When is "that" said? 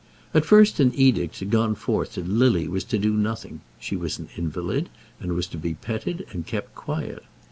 2.15-2.27